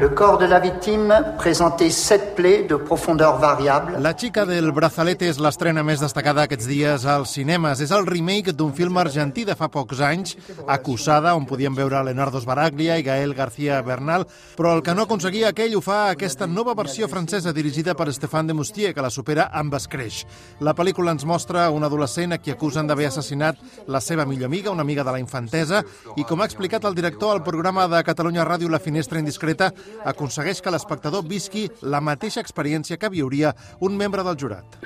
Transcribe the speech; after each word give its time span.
Le 0.00 0.14
corps 0.14 0.38
de 0.38 0.46
la 0.46 0.60
victime 0.60 1.12
présentait 1.38 1.90
sept 1.90 2.36
plaies 2.36 2.68
de 2.68 2.76
profondeur 2.76 3.40
variable. 3.40 3.98
La 3.98 4.12
xica 4.14 4.44
del 4.46 4.70
brazalete 4.70 5.26
és 5.26 5.40
l'estrena 5.42 5.82
més 5.82 5.98
destacada 5.98 6.44
aquests 6.46 6.68
dies 6.70 7.06
als 7.10 7.32
cinemes. 7.34 7.80
És 7.82 7.90
el 7.90 8.06
remake 8.06 8.54
d'un 8.54 8.70
film 8.76 9.00
argentí 9.02 9.42
de 9.48 9.56
fa 9.58 9.66
pocs 9.66 9.98
anys, 9.98 10.36
Acusada, 10.70 11.32
on 11.34 11.48
podíem 11.50 11.74
veure 11.74 12.04
Leonardo 12.06 12.38
Sbaraglia 12.38 12.94
i 13.00 13.02
Gael 13.02 13.34
García 13.34 13.80
Bernal, 13.82 14.22
però 14.54 14.76
el 14.76 14.84
que 14.86 14.94
no 14.94 15.08
aconseguia 15.08 15.50
aquell 15.50 15.74
ho 15.74 15.82
fa 15.82 16.12
aquesta 16.12 16.46
nova 16.46 16.76
versió 16.78 17.08
francesa 17.10 17.52
dirigida 17.52 17.96
per 17.98 18.12
Stéphane 18.14 18.52
de 18.52 18.54
Moustier, 18.54 18.94
que 18.94 19.02
la 19.02 19.10
supera 19.10 19.48
amb 19.50 19.74
escreix. 19.74 20.20
La 20.62 20.76
pel·lícula 20.78 21.16
ens 21.16 21.26
mostra 21.26 21.66
un 21.74 21.82
adolescent 21.82 22.36
a 22.36 22.38
qui 22.38 22.54
acusen 22.54 22.86
d'haver 22.86 23.10
assassinat 23.10 23.58
la 23.88 23.98
seva 23.98 24.28
millor 24.30 24.46
amiga, 24.46 24.70
una 24.70 24.86
amiga 24.86 25.02
de 25.02 25.16
la 25.18 25.18
infantesa, 25.18 25.82
i 26.14 26.22
com 26.22 26.38
ha 26.38 26.46
explicat 26.46 26.86
el 26.86 26.94
director 26.94 27.34
al 27.34 27.42
programa 27.42 27.90
de 27.90 28.06
Catalunya 28.06 28.46
Ràdio 28.46 28.70
La 28.70 28.78
Finestra 28.78 29.18
Indiscreta, 29.18 29.72
aconsegueix 30.04 30.62
que 30.62 30.72
l'espectador 30.74 31.26
visqui 31.26 31.68
la 31.82 32.00
mateixa 32.00 32.40
experiència 32.44 32.98
que 32.98 33.12
viuria 33.12 33.54
un 33.80 33.96
membre 33.96 34.24
del 34.26 34.38
jurat. 34.38 34.78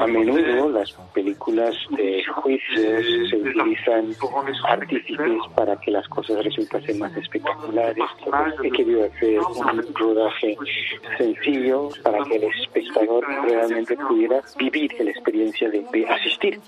A 0.00 0.06
menudo 0.06 0.70
las 0.70 0.92
películas 1.12 1.74
de 1.90 2.22
juicios 2.42 3.04
se 3.28 3.36
utilizan 3.36 4.14
artífices 4.68 5.38
para 5.54 5.76
que 5.80 5.90
las 5.90 6.06
cosas 6.08 6.44
resultasen 6.44 6.98
más 6.98 7.14
espectaculares. 7.16 8.04
He 8.62 8.70
querido 8.70 9.04
hacer 9.04 9.40
un 9.40 9.94
rodaje 9.94 10.56
sencillo 11.18 11.90
para 12.02 12.24
que 12.24 12.36
el 12.36 12.44
espectador 12.44 13.24
realmente 13.44 13.96
pudiera 13.96 14.40
vivir 14.58 14.94
la 14.98 15.10
experiencia 15.10 15.68
de, 15.70 15.84
de 15.92 16.08
assistir. 16.08 16.60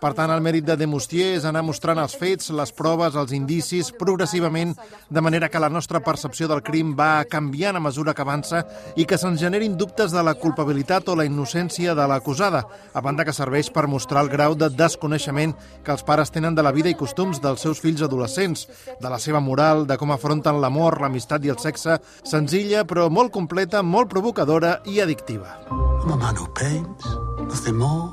Per 0.00 0.12
tant, 0.16 0.32
el 0.32 0.42
mèrit 0.42 0.66
de 0.66 0.76
Demostier 0.80 1.34
és 1.38 1.46
anar 1.48 1.62
mostrant 1.66 2.00
els 2.00 2.16
fets, 2.18 2.50
les 2.50 2.72
proves, 2.74 3.14
els 3.14 3.32
indicis, 3.36 3.92
progressivament, 3.92 4.74
de 5.10 5.22
manera 5.24 5.48
que 5.48 5.62
la 5.62 5.70
nostra 5.70 6.00
percepció 6.00 6.48
del 6.50 6.63
crim 6.64 6.94
va 6.96 7.24
canviant 7.30 7.76
a 7.76 7.82
mesura 7.84 8.14
que 8.16 8.24
avança 8.24 8.64
i 8.96 9.04
que 9.06 9.18
se'ns 9.20 9.40
generin 9.40 9.76
dubtes 9.78 10.14
de 10.14 10.22
la 10.24 10.34
culpabilitat 10.40 11.08
o 11.08 11.16
la 11.18 11.26
innocència 11.28 11.94
de 11.94 12.08
l'acusada, 12.08 12.64
a 12.92 13.00
banda 13.04 13.24
que 13.24 13.36
serveix 13.36 13.70
per 13.70 13.86
mostrar 13.86 14.24
el 14.24 14.32
grau 14.32 14.56
de 14.56 14.70
desconeixement 14.72 15.54
que 15.84 15.92
els 15.94 16.02
pares 16.02 16.32
tenen 16.34 16.56
de 16.56 16.64
la 16.64 16.72
vida 16.72 16.90
i 16.90 16.98
costums 16.98 17.42
dels 17.44 17.62
seus 17.62 17.80
fills 17.84 18.02
adolescents, 18.02 18.66
de 19.00 19.12
la 19.12 19.20
seva 19.20 19.40
moral, 19.44 19.86
de 19.86 19.98
com 20.00 20.10
afronten 20.14 20.60
l'amor, 20.60 21.00
l'amistat 21.02 21.44
i 21.44 21.52
el 21.52 21.60
sexe, 21.62 22.00
senzilla 22.24 22.84
però 22.88 23.10
molt 23.10 23.32
completa, 23.32 23.82
molt 23.82 24.10
provocadora 24.10 24.80
i 24.88 25.00
addictiva. 25.00 25.58
Man 26.04 26.36
who 26.36 26.46
paints, 26.54 27.06
nothing 27.48 27.76
more, 27.76 28.12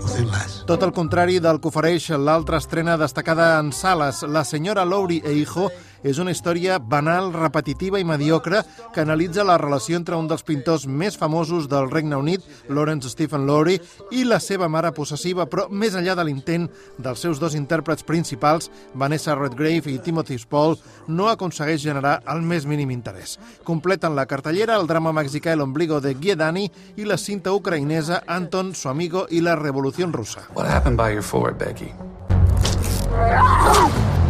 nothing 0.00 0.30
less. 0.30 0.62
Tot 0.66 0.82
el 0.86 0.92
contrari 0.94 1.40
del 1.42 1.58
que 1.60 1.70
ofereix 1.72 2.10
l'altra 2.14 2.60
estrena 2.62 2.96
destacada 2.96 3.58
en 3.58 3.72
sales, 3.72 4.22
La 4.22 4.44
senyora 4.44 4.84
Lowry 4.84 5.22
e 5.24 5.32
Hijo, 5.34 5.70
és 6.02 6.18
una 6.18 6.32
història 6.34 6.78
banal, 6.78 7.32
repetitiva 7.32 8.00
i 8.00 8.06
mediocre 8.06 8.62
que 8.94 9.02
analitza 9.02 9.44
la 9.46 9.58
relació 9.60 9.96
entre 9.98 10.18
un 10.18 10.28
dels 10.30 10.44
pintors 10.46 10.86
més 10.86 11.16
famosos 11.18 11.68
del 11.70 11.90
Regne 11.90 12.16
Unit, 12.18 12.44
Lawrence 12.68 13.10
Stephen 13.12 13.46
Lowry, 13.46 13.78
i 14.10 14.24
la 14.24 14.40
seva 14.42 14.68
mare 14.68 14.92
possessiva, 14.92 15.46
però 15.46 15.68
més 15.70 15.96
enllà 15.98 16.16
de 16.18 16.26
l'intent 16.26 16.68
dels 16.98 17.22
seus 17.22 17.40
dos 17.40 17.56
intèrprets 17.58 18.06
principals, 18.06 18.70
Vanessa 18.94 19.36
Redgrave 19.38 19.90
i 19.92 19.98
Timothy 20.02 20.38
Spall, 20.42 20.78
no 21.08 21.28
aconsegueix 21.30 21.82
generar 21.82 22.18
el 22.30 22.42
més 22.42 22.66
mínim 22.66 22.90
interès. 22.90 23.38
Completen 23.64 24.16
la 24.18 24.26
cartellera 24.26 24.76
el 24.78 24.88
drama 24.90 25.14
mexicà 25.14 25.52
El 25.52 25.62
ombligo 25.64 26.00
de 26.00 26.14
Guiedani 26.14 26.68
i 26.96 27.06
la 27.06 27.18
cinta 27.18 27.52
ucraïnesa 27.54 28.22
Anton, 28.26 28.74
su 28.74 28.88
amigo 28.88 29.26
i 29.30 29.40
la 29.40 29.56
revolució 29.56 30.06
russa. 30.10 30.48
What 30.54 30.66
happened 30.66 30.96
by 30.96 31.12
your 31.12 31.22
forward, 31.22 31.58
Becky? 31.58 31.92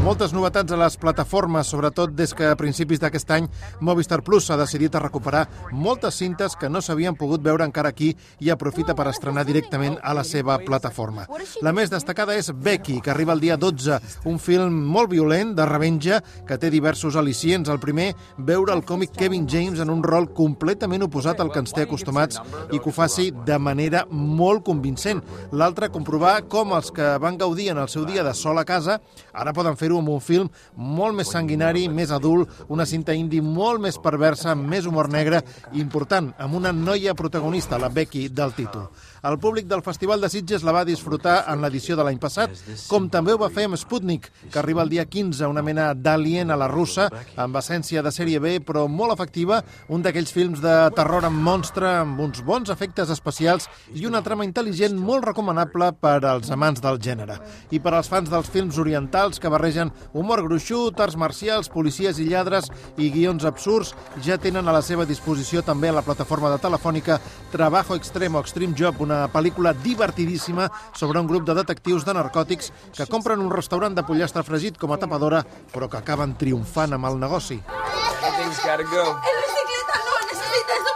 Moltes 0.02 0.32
novetats 0.34 0.74
a 0.74 0.76
les 0.80 0.96
plataformes, 0.98 1.68
sobretot 1.70 2.10
des 2.18 2.32
que 2.34 2.48
a 2.50 2.56
principis 2.58 2.98
d'aquest 2.98 3.28
any 3.30 3.44
Movistar 3.86 4.16
Plus 4.26 4.48
s'ha 4.48 4.56
decidit 4.58 4.96
a 4.98 5.00
recuperar 5.04 5.44
moltes 5.70 6.16
cintes 6.18 6.56
que 6.58 6.66
no 6.68 6.80
s'havien 6.82 7.14
pogut 7.14 7.44
veure 7.44 7.62
encara 7.62 7.92
aquí 7.94 8.08
i 8.42 8.50
aprofita 8.50 8.96
per 8.98 9.06
estrenar 9.06 9.44
directament 9.46 9.94
a 10.02 10.10
la 10.18 10.24
seva 10.26 10.56
plataforma. 10.58 11.28
La 11.62 11.70
més 11.70 11.92
destacada 11.92 12.34
és 12.34 12.50
Becky, 12.50 12.96
que 12.98 13.12
arriba 13.12 13.36
el 13.36 13.44
dia 13.44 13.56
12, 13.56 14.00
un 14.26 14.40
film 14.42 14.80
molt 14.90 15.12
violent, 15.12 15.52
de 15.54 15.68
revenja, 15.70 16.18
que 16.48 16.58
té 16.58 16.72
diversos 16.74 17.14
al·licients. 17.14 17.70
El 17.70 17.78
primer, 17.78 18.08
veure 18.38 18.74
el 18.74 18.82
còmic 18.82 19.14
Kevin 19.14 19.46
James 19.46 19.78
en 19.78 19.94
un 19.94 20.02
rol 20.02 20.32
completament 20.34 21.06
oposat 21.06 21.38
al 21.38 21.54
que 21.54 21.62
ens 21.62 21.76
té 21.78 21.86
acostumats 21.86 22.42
i 22.72 22.82
que 22.82 22.90
ho 22.90 22.96
faci 22.98 23.28
de 23.46 23.60
manera 23.62 24.02
molt 24.10 24.66
convincent. 24.66 25.22
L'altre, 25.54 25.92
comprovar 25.94 26.40
com 26.50 26.74
els 26.74 26.90
que 26.90 27.14
van 27.22 27.38
gaudir 27.38 27.70
en 27.70 27.84
el 27.86 27.88
seu 27.88 28.02
dia 28.02 28.26
de 28.26 28.34
sol 28.34 28.58
a 28.58 28.66
casa 28.66 28.98
ara 29.30 29.54
poden 29.54 29.78
fer-ho 29.92 30.00
amb 30.00 30.12
un 30.12 30.20
film 30.20 30.48
molt 30.76 31.16
més 31.16 31.30
sanguinari, 31.32 31.86
més 31.92 32.10
adult, 32.10 32.50
una 32.72 32.86
cinta 32.88 33.14
indie 33.14 33.42
molt 33.42 33.80
més 33.82 33.98
perversa, 34.00 34.54
més 34.56 34.86
humor 34.86 35.10
negre 35.12 35.42
important, 35.76 36.32
amb 36.38 36.56
una 36.56 36.72
noia 36.72 37.14
protagonista, 37.14 37.78
la 37.78 37.90
Becky, 37.92 38.28
del 38.28 38.54
títol. 38.56 38.88
El 39.22 39.38
públic 39.38 39.68
del 39.70 39.84
Festival 39.86 40.20
de 40.20 40.28
Sitges 40.32 40.64
la 40.66 40.72
va 40.74 40.84
disfrutar 40.84 41.44
en 41.52 41.60
l'edició 41.62 41.94
de 41.94 42.02
l'any 42.02 42.18
passat, 42.18 42.56
com 42.88 43.08
també 43.12 43.34
ho 43.34 43.38
va 43.38 43.52
fer 43.54 43.68
amb 43.68 43.78
Sputnik, 43.78 44.30
que 44.50 44.58
arriba 44.58 44.82
el 44.82 44.90
dia 44.90 45.04
15, 45.06 45.46
una 45.46 45.62
mena 45.62 45.92
d'alien 45.94 46.50
a 46.50 46.56
la 46.58 46.66
russa, 46.70 47.08
amb 47.38 47.56
essència 47.60 48.02
de 48.02 48.10
sèrie 48.10 48.40
B, 48.42 48.56
però 48.66 48.88
molt 48.90 49.14
efectiva, 49.14 49.60
un 49.88 50.02
d'aquells 50.02 50.32
films 50.34 50.62
de 50.64 50.74
terror 50.96 51.26
amb 51.28 51.38
monstre, 51.38 51.86
amb 52.00 52.18
uns 52.24 52.42
bons 52.42 52.72
efectes 52.74 53.12
especials 53.14 53.68
i 53.94 54.08
una 54.08 54.24
trama 54.26 54.46
intel·ligent 54.48 54.98
molt 54.98 55.28
recomanable 55.28 55.92
per 56.02 56.18
als 56.26 56.50
amants 56.50 56.82
del 56.82 56.98
gènere. 56.98 57.38
I 57.70 57.78
per 57.78 57.94
als 57.94 58.10
fans 58.10 58.32
dels 58.32 58.50
films 58.50 58.80
orientals 58.82 59.38
que 59.38 59.50
barregen 59.52 59.81
humor 60.12 60.42
gruixut, 60.46 61.00
arts 61.00 61.16
marcials, 61.18 61.70
policies 61.72 62.20
i 62.22 62.28
lladres 62.28 62.68
i 63.00 63.10
guions 63.10 63.46
absurds, 63.48 63.94
ja 64.22 64.38
tenen 64.38 64.68
a 64.68 64.76
la 64.76 64.82
seva 64.86 65.06
disposició 65.08 65.64
també 65.66 65.90
a 65.90 65.96
la 65.96 66.04
plataforma 66.06 66.52
de 66.52 66.60
telefònica 66.62 67.18
Trabajo 67.50 67.96
Extremo, 67.98 68.40
Extreme 68.40 68.76
Job, 68.78 69.00
una 69.02 69.24
pel·lícula 69.32 69.74
divertidíssima 69.74 70.70
sobre 70.94 71.18
un 71.18 71.26
grup 71.26 71.48
de 71.48 71.56
detectius 71.58 72.06
de 72.06 72.14
narcòtics 72.14 72.72
que 72.96 73.08
compren 73.10 73.40
un 73.40 73.50
restaurant 73.50 73.96
de 73.96 74.06
pollastre 74.06 74.44
fregit 74.46 74.78
com 74.78 74.92
a 74.92 75.00
tapadora, 75.00 75.42
però 75.72 75.88
que 75.88 75.98
acaben 75.98 76.36
triomfant 76.38 76.94
amb 76.94 77.10
el 77.10 77.18
negoci. 77.18 77.62
Everything's 77.62 78.60
gotta 78.62 78.84
go. 78.84 79.02
El 79.02 79.38
bicicleta 79.42 79.96
no 80.06 80.14
necesita 80.30 80.72
eso 80.78 80.92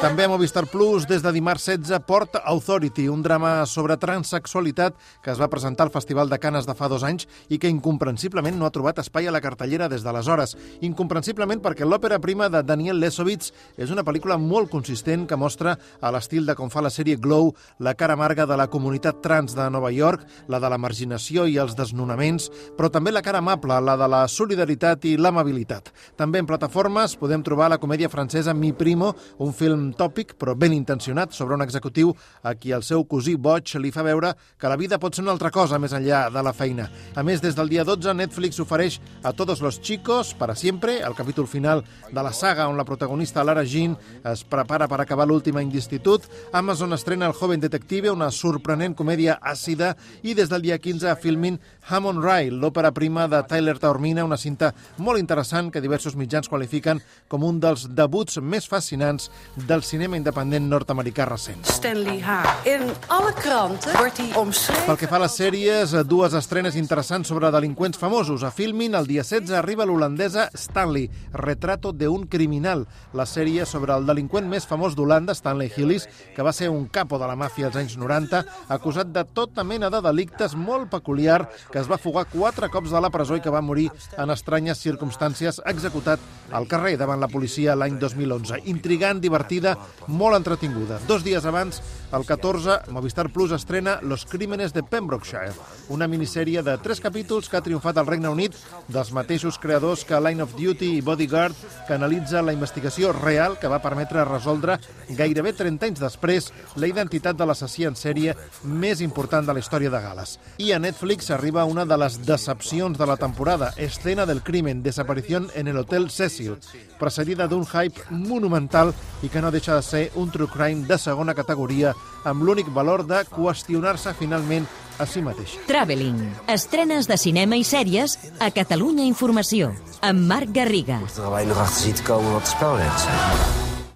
També 0.00 0.24
a 0.24 0.28
Movistar 0.32 0.64
Plus, 0.72 1.04
des 1.04 1.20
de 1.20 1.30
dimarts 1.34 1.66
16, 1.68 1.98
Port 2.08 2.38
Authority, 2.40 3.10
un 3.12 3.20
drama 3.22 3.66
sobre 3.68 3.98
transsexualitat 4.00 4.94
que 5.20 5.32
es 5.34 5.40
va 5.40 5.50
presentar 5.52 5.84
al 5.84 5.92
Festival 5.92 6.30
de 6.32 6.38
Canes 6.40 6.64
de 6.64 6.72
fa 6.78 6.88
dos 6.88 7.04
anys 7.04 7.26
i 7.52 7.58
que 7.60 7.68
incomprensiblement 7.68 8.56
no 8.56 8.64
ha 8.64 8.72
trobat 8.72 9.02
espai 9.02 9.28
a 9.28 9.34
la 9.34 9.42
cartellera 9.44 9.90
des 9.92 10.00
d'aleshores. 10.04 10.54
Incomprensiblement 10.88 11.60
perquè 11.60 11.84
l'òpera 11.84 12.22
prima 12.24 12.48
de 12.48 12.62
Daniel 12.64 13.02
Lesovitz 13.02 13.52
és 13.76 13.92
una 13.92 14.04
pel·lícula 14.06 14.38
molt 14.40 14.70
consistent 14.72 15.26
que 15.28 15.36
mostra, 15.36 15.76
a 16.00 16.14
l'estil 16.14 16.48
de 16.48 16.56
com 16.56 16.72
fa 16.72 16.80
la 16.80 16.92
sèrie 16.94 17.20
Glow, 17.20 17.52
la 17.84 17.94
cara 18.00 18.16
amarga 18.16 18.48
de 18.48 18.56
la 18.56 18.70
comunitat 18.72 19.20
trans 19.20 19.52
de 19.52 19.68
Nova 19.68 19.92
York, 19.92 20.24
la 20.48 20.62
de 20.62 20.72
la 20.72 20.80
marginació 20.80 21.44
i 21.44 21.58
els 21.60 21.76
desnonaments, 21.76 22.48
però 22.78 22.88
també 22.88 23.12
la 23.12 23.22
cara 23.22 23.44
amable, 23.44 23.76
la 23.76 23.98
de 24.00 24.08
la 24.08 24.24
solidaritat 24.24 25.04
i 25.04 25.18
l'amabilitat. 25.20 25.92
També 26.16 26.40
en 26.40 26.48
plataformes 26.48 27.18
podem 27.20 27.44
trobar 27.44 27.68
la 27.68 27.80
comèdia 27.82 28.08
francesa 28.08 28.56
Mi 28.56 28.72
Primo, 28.72 29.12
un 29.38 29.52
film 29.52 29.92
tòpic 29.96 30.34
però 30.38 30.54
ben 30.54 30.72
intencionat 30.72 31.32
sobre 31.34 31.54
un 31.54 31.62
executiu 31.64 32.12
a 32.42 32.54
qui 32.54 32.72
el 32.74 32.82
seu 32.82 33.04
cosí 33.08 33.34
boig 33.36 33.74
li 33.80 33.90
fa 33.94 34.04
veure 34.06 34.34
que 34.58 34.70
la 34.70 34.76
vida 34.76 34.98
pot 34.98 35.14
ser 35.14 35.24
una 35.24 35.32
altra 35.34 35.50
cosa 35.54 35.78
més 35.78 35.94
enllà 35.96 36.28
de 36.32 36.42
la 36.44 36.52
feina. 36.52 36.88
A 37.14 37.22
més, 37.22 37.42
des 37.42 37.56
del 37.56 37.68
dia 37.68 37.84
12, 37.84 38.14
Netflix 38.14 38.60
ofereix 38.60 39.00
a 39.22 39.32
Todos 39.32 39.60
los 39.60 39.80
chicos, 39.80 40.34
para 40.34 40.54
siempre, 40.54 40.98
el 41.00 41.14
capítol 41.14 41.48
final 41.48 41.84
de 42.10 42.22
la 42.22 42.32
saga 42.32 42.68
on 42.68 42.76
la 42.76 42.84
protagonista 42.84 43.44
Lara 43.44 43.64
Jean 43.64 43.96
es 44.24 44.44
prepara 44.44 44.88
per 44.88 45.00
acabar 45.00 45.26
l'últim 45.26 45.56
any 45.56 45.70
d'institut. 45.72 46.28
Amazon 46.52 46.92
estrena 46.92 47.26
El 47.26 47.34
joven 47.34 47.60
detective, 47.60 48.10
una 48.10 48.30
sorprenent 48.30 48.94
comèdia 48.94 49.38
àcida, 49.42 49.94
i 50.22 50.34
des 50.34 50.48
del 50.48 50.62
dia 50.62 50.78
15 50.78 51.10
a 51.10 51.16
Filmin 51.16 51.58
Hammond 51.88 52.22
Rye, 52.24 52.52
l'òpera 52.52 52.92
prima 52.94 53.26
de 53.28 53.42
Tyler 53.48 53.76
Taormina, 53.78 54.24
una 54.24 54.38
cinta 54.40 54.72
molt 54.98 55.20
interessant 55.20 55.70
que 55.72 55.82
diversos 55.84 56.16
mitjans 56.16 56.48
qualifiquen 56.48 57.02
com 57.28 57.44
un 57.44 57.60
dels 57.60 57.88
debuts 57.90 58.38
més 58.40 58.68
fascinants 58.70 59.23
referents 59.24 59.30
del 59.54 59.82
cinema 59.82 60.16
independent 60.16 60.68
nord-americà 60.68 61.24
recent. 61.28 61.64
Stanley 61.66 62.20
Haar. 62.20 62.66
In 62.66 62.90
alle 63.06 63.32
kranten 63.32 63.96
wordt 63.96 64.16
hij 64.16 64.34
omschreven... 64.34 64.84
Pel 64.84 64.96
que 64.96 65.06
fa 65.06 65.16
a 65.16 65.22
les 65.22 65.34
sèries, 65.34 65.94
dues 66.08 66.34
estrenes 66.34 66.74
interessants 66.74 67.28
sobre 67.28 67.50
delinqüents 67.50 67.98
famosos. 67.98 68.42
A 68.42 68.50
Filmin, 68.50 68.94
el 68.94 69.06
dia 69.06 69.22
16, 69.22 69.54
arriba 69.54 69.84
l'holandesa 69.86 70.48
Stanley, 70.54 71.10
Retrato 71.32 71.92
de 71.92 72.08
un 72.08 72.26
criminal, 72.26 72.86
la 73.12 73.26
sèrie 73.26 73.64
sobre 73.66 73.94
el 73.94 74.06
delinqüent 74.06 74.48
més 74.50 74.66
famós 74.66 74.96
d'Holanda, 74.96 75.34
Stanley 75.34 75.70
Hillis, 75.76 76.08
que 76.34 76.42
va 76.42 76.52
ser 76.52 76.68
un 76.68 76.86
capo 76.86 77.18
de 77.18 77.28
la 77.30 77.36
màfia 77.36 77.68
als 77.70 77.78
anys 77.78 77.96
90, 77.96 78.42
acusat 78.74 79.12
de 79.14 79.24
tota 79.24 79.64
mena 79.64 79.90
de 79.90 80.02
delictes 80.02 80.56
molt 80.58 80.90
peculiar, 80.90 81.44
que 81.70 81.78
es 81.78 81.90
va 81.90 82.00
fugar 82.00 82.26
quatre 82.32 82.68
cops 82.72 82.90
de 82.90 83.00
la 83.00 83.12
presó 83.14 83.38
i 83.38 83.44
que 83.44 83.54
va 83.54 83.62
morir 83.62 83.90
en 84.18 84.34
estranyes 84.34 84.82
circumstàncies 84.82 85.62
executat 85.70 86.20
al 86.50 86.66
carrer 86.66 86.96
davant 86.98 87.22
la 87.22 87.30
policia 87.30 87.76
l'any 87.78 87.98
2011. 88.00 88.64
Intrigant, 88.70 89.13
divertida, 89.20 89.76
molt 90.06 90.38
entretinguda. 90.38 91.00
Dos 91.08 91.24
dies 91.24 91.44
abans, 91.44 91.82
el 92.14 92.24
14, 92.24 92.90
Movistar 92.94 93.30
Plus 93.32 93.52
estrena 93.52 93.98
Los 94.02 94.24
Crímenes 94.24 94.72
de 94.72 94.82
Pembrokeshire, 94.82 95.52
una 95.88 96.06
minissèrie 96.08 96.62
de 96.62 96.76
tres 96.78 97.00
capítols 97.02 97.48
que 97.50 97.58
ha 97.58 97.64
triomfat 97.64 97.98
al 97.98 98.06
Regne 98.06 98.30
Unit 98.30 98.54
dels 98.88 99.10
mateixos 99.12 99.58
creadors 99.58 100.04
que 100.06 100.20
Line 100.20 100.44
of 100.44 100.54
Duty 100.54 100.92
i 100.98 101.02
Bodyguard, 101.02 101.58
que 101.88 101.96
analitza 101.98 102.42
la 102.42 102.54
investigació 102.54 103.12
real 103.12 103.58
que 103.58 103.70
va 103.70 103.82
permetre 103.82 104.24
resoldre 104.28 104.78
gairebé 105.10 105.52
30 105.58 105.90
anys 105.90 106.04
després 106.04 106.50
la 106.78 106.88
identitat 106.88 107.36
de 107.36 107.48
l'assassí 107.48 107.84
en 107.88 107.98
sèrie 107.98 108.36
més 108.62 109.02
important 109.04 109.46
de 109.46 109.54
la 109.56 109.60
història 109.60 109.90
de 109.90 110.00
Gales. 110.00 110.38
I 110.62 110.72
a 110.72 110.78
Netflix 110.78 111.30
arriba 111.34 111.66
una 111.66 111.84
de 111.84 111.98
les 111.98 112.20
decepcions 112.24 112.98
de 112.98 113.06
la 113.06 113.18
temporada, 113.18 113.72
Escena 113.76 114.26
del 114.26 114.42
crimen, 114.42 114.82
desaparició 114.82 115.42
en 115.54 115.68
el 115.68 115.78
Hotel 115.78 116.10
Cecil, 116.10 116.58
precedida 116.98 117.48
d'un 117.48 117.66
hype 117.66 118.06
monumental 118.10 118.93
i 119.22 119.30
que 119.32 119.40
no 119.40 119.50
deixa 119.50 119.76
de 119.78 119.82
ser 119.82 120.04
un 120.20 120.30
true 120.30 120.48
crime 120.52 120.86
de 120.86 120.98
segona 120.98 121.34
categoria 121.34 121.94
amb 122.24 122.44
l'únic 122.44 122.68
valor 122.74 123.04
de 123.08 123.24
qüestionar-se 123.32 124.14
finalment 124.18 124.68
a 124.98 125.06
si 125.06 125.22
mateix. 125.24 125.56
Traveling. 125.66 126.20
Estrenes 126.46 127.08
de 127.10 127.18
cinema 127.18 127.58
i 127.58 127.64
sèries 127.64 128.18
a 128.38 128.50
Catalunya 128.54 129.08
Informació. 129.08 129.72
Amb 130.04 130.28
Marc 130.28 130.54
Garriga. 130.54 131.00
Er 131.00 132.02
komen 132.06 132.32
wat. 132.38 133.63